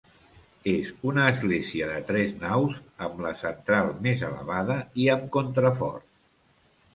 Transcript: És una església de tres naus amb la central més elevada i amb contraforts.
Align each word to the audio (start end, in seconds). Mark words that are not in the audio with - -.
És 0.69 0.87
una 1.09 1.25
església 1.33 1.89
de 1.91 1.99
tres 2.07 2.33
naus 2.45 2.79
amb 3.09 3.21
la 3.27 3.35
central 3.43 3.93
més 4.07 4.25
elevada 4.31 4.79
i 5.05 5.07
amb 5.19 5.29
contraforts. 5.37 6.11